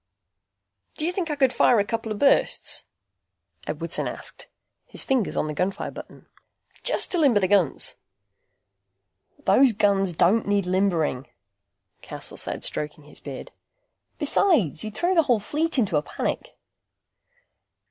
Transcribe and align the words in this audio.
"Do 0.97 1.05
you 1.05 1.11
think 1.13 1.29
I 1.29 1.35
could 1.35 1.53
fire 1.53 1.79
a 1.79 1.85
couple 1.85 2.11
of 2.11 2.17
bursts?" 2.17 2.85
Edwardson 3.67 4.07
asked, 4.07 4.47
his 4.87 5.03
fingers 5.03 5.37
on 5.37 5.45
the 5.45 5.53
gunfire 5.53 5.91
button. 5.91 6.25
"Just 6.81 7.11
to 7.11 7.19
limber 7.19 7.39
the 7.39 7.47
guns?" 7.47 7.97
"Those 9.45 9.73
guns 9.73 10.15
don't 10.15 10.47
need 10.47 10.65
limbering," 10.65 11.27
Cassel 12.01 12.37
said, 12.37 12.63
stroking 12.63 13.03
his 13.03 13.19
beard. 13.19 13.51
"Besides, 14.17 14.83
you'd 14.83 14.95
throw 14.95 15.13
the 15.13 15.21
whole 15.21 15.39
fleet 15.39 15.77
into 15.77 15.97
a 15.97 16.01
panic." 16.01 16.55